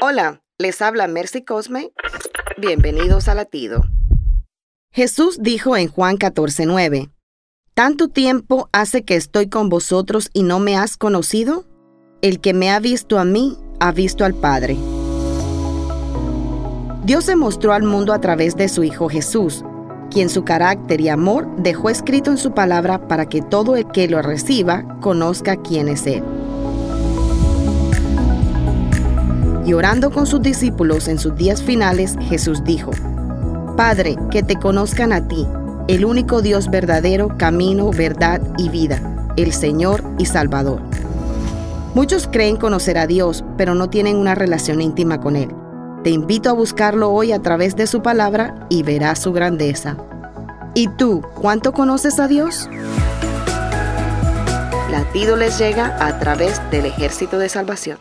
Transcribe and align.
Hola, 0.00 0.42
les 0.58 0.80
habla 0.80 1.08
Mercy 1.08 1.42
Cosme. 1.42 1.90
Bienvenidos 2.56 3.26
a 3.26 3.34
Latido. 3.34 3.82
Jesús 4.92 5.38
dijo 5.42 5.76
en 5.76 5.88
Juan 5.88 6.18
14:9, 6.18 7.10
¿Tanto 7.74 8.06
tiempo 8.06 8.68
hace 8.72 9.02
que 9.02 9.16
estoy 9.16 9.48
con 9.48 9.68
vosotros 9.68 10.30
y 10.32 10.44
no 10.44 10.60
me 10.60 10.76
has 10.76 10.96
conocido? 10.96 11.64
El 12.22 12.40
que 12.40 12.54
me 12.54 12.70
ha 12.70 12.78
visto 12.78 13.18
a 13.18 13.24
mí, 13.24 13.58
ha 13.80 13.90
visto 13.90 14.24
al 14.24 14.34
Padre. 14.34 14.76
Dios 17.02 17.24
se 17.24 17.34
mostró 17.34 17.72
al 17.72 17.82
mundo 17.82 18.12
a 18.12 18.20
través 18.20 18.54
de 18.54 18.68
su 18.68 18.84
Hijo 18.84 19.08
Jesús, 19.08 19.64
quien 20.12 20.28
su 20.28 20.44
carácter 20.44 21.00
y 21.00 21.08
amor 21.08 21.48
dejó 21.56 21.90
escrito 21.90 22.30
en 22.30 22.38
su 22.38 22.54
palabra 22.54 23.08
para 23.08 23.26
que 23.26 23.42
todo 23.42 23.74
el 23.74 23.90
que 23.90 24.06
lo 24.06 24.22
reciba 24.22 25.00
conozca 25.00 25.56
quién 25.56 25.88
es 25.88 26.06
Él. 26.06 26.22
Y 29.68 29.74
orando 29.74 30.10
con 30.10 30.26
sus 30.26 30.40
discípulos 30.40 31.08
en 31.08 31.18
sus 31.18 31.36
días 31.36 31.62
finales, 31.62 32.16
Jesús 32.22 32.64
dijo, 32.64 32.90
Padre, 33.76 34.16
que 34.30 34.42
te 34.42 34.56
conozcan 34.56 35.12
a 35.12 35.28
ti, 35.28 35.46
el 35.88 36.06
único 36.06 36.40
Dios 36.40 36.70
verdadero, 36.70 37.36
camino, 37.36 37.90
verdad 37.90 38.40
y 38.56 38.70
vida, 38.70 38.98
el 39.36 39.52
Señor 39.52 40.02
y 40.16 40.24
Salvador. 40.24 40.80
Muchos 41.94 42.28
creen 42.32 42.56
conocer 42.56 42.96
a 42.96 43.06
Dios, 43.06 43.44
pero 43.58 43.74
no 43.74 43.90
tienen 43.90 44.16
una 44.16 44.34
relación 44.34 44.80
íntima 44.80 45.20
con 45.20 45.36
Él. 45.36 45.50
Te 46.02 46.08
invito 46.08 46.48
a 46.48 46.54
buscarlo 46.54 47.10
hoy 47.10 47.32
a 47.32 47.42
través 47.42 47.76
de 47.76 47.86
su 47.86 48.00
palabra 48.00 48.66
y 48.70 48.84
verás 48.84 49.18
su 49.18 49.34
grandeza. 49.34 49.98
¿Y 50.72 50.88
tú, 50.96 51.20
cuánto 51.34 51.74
conoces 51.74 52.18
a 52.18 52.26
Dios? 52.26 52.70
Latido 54.90 55.36
les 55.36 55.58
llega 55.58 55.94
a 56.00 56.18
través 56.18 56.58
del 56.70 56.86
ejército 56.86 57.38
de 57.38 57.50
salvación. 57.50 57.98